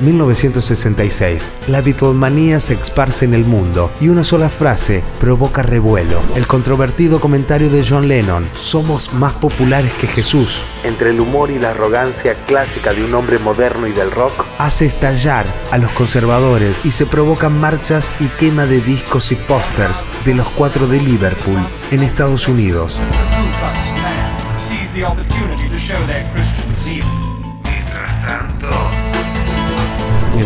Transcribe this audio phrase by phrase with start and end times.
[0.00, 1.50] 1966.
[1.68, 6.20] La Beatlemanía se esparce en el mundo y una sola frase provoca revuelo.
[6.36, 11.58] El controvertido comentario de John Lennon, somos más populares que Jesús, entre el humor y
[11.58, 16.80] la arrogancia clásica de un hombre moderno y del rock, hace estallar a los conservadores
[16.84, 21.60] y se provocan marchas y quema de discos y pósters de los cuatro de Liverpool
[21.90, 23.00] en Estados Unidos.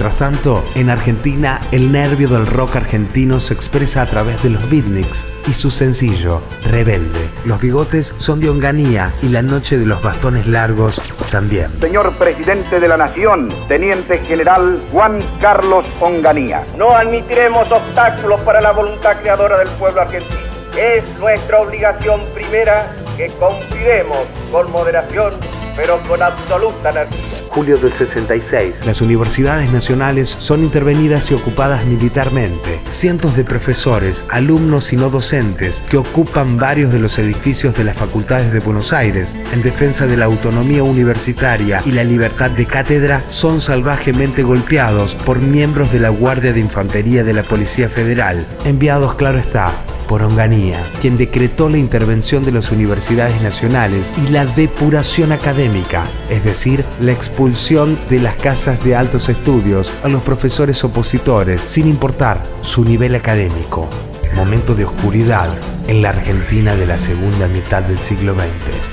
[0.00, 4.70] Mientras tanto, en Argentina, el nervio del rock argentino se expresa a través de los
[4.70, 7.28] beatniks y su sencillo, Rebelde.
[7.44, 11.70] Los bigotes son de Onganía y la noche de los bastones largos también.
[11.80, 16.64] Señor Presidente de la Nación, Teniente General Juan Carlos Onganía.
[16.78, 20.40] No admitiremos obstáculos para la voluntad creadora del pueblo argentino.
[20.78, 25.34] Es nuestra obligación primera que confidemos con moderación,
[25.76, 27.18] pero con absoluta energía.
[27.48, 28.86] Julio del 66.
[28.86, 32.80] Las universidades nacionales son intervenidas y ocupadas militarmente.
[32.88, 37.96] Cientos de profesores, alumnos y no docentes que ocupan varios de los edificios de las
[37.96, 43.22] facultades de Buenos Aires en defensa de la autonomía universitaria y la libertad de cátedra
[43.28, 49.14] son salvajemente golpeados por miembros de la Guardia de Infantería de la Policía Federal, enviados,
[49.14, 49.72] claro está,
[50.10, 56.42] por Onganía, quien decretó la intervención de las universidades nacionales y la depuración académica, es
[56.42, 62.42] decir, la expulsión de las casas de altos estudios a los profesores opositores, sin importar
[62.62, 63.88] su nivel académico.
[64.34, 65.48] Momento de oscuridad
[65.86, 68.89] en la Argentina de la segunda mitad del siglo XX.